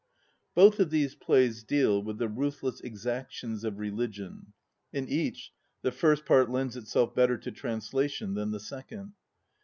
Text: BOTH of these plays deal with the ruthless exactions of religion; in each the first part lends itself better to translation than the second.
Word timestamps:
BOTH 0.55 0.79
of 0.79 0.89
these 0.89 1.13
plays 1.13 1.61
deal 1.63 2.01
with 2.01 2.17
the 2.17 2.27
ruthless 2.27 2.79
exactions 2.81 3.63
of 3.63 3.77
religion; 3.77 4.53
in 4.91 5.07
each 5.07 5.51
the 5.83 5.91
first 5.91 6.25
part 6.25 6.49
lends 6.49 6.75
itself 6.75 7.13
better 7.13 7.37
to 7.37 7.51
translation 7.51 8.33
than 8.33 8.49
the 8.49 8.59
second. 8.59 9.13